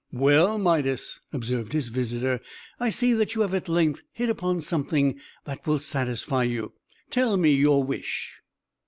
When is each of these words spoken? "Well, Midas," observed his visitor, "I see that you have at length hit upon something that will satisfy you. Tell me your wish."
"Well, 0.11 0.57
Midas," 0.57 1.19
observed 1.31 1.73
his 1.73 1.89
visitor, 1.89 2.41
"I 2.79 2.89
see 2.89 3.13
that 3.13 3.35
you 3.35 3.41
have 3.41 3.53
at 3.53 3.69
length 3.69 4.01
hit 4.11 4.29
upon 4.31 4.61
something 4.61 5.19
that 5.45 5.67
will 5.67 5.77
satisfy 5.77 6.41
you. 6.45 6.73
Tell 7.11 7.37
me 7.37 7.51
your 7.53 7.83
wish." 7.83 8.41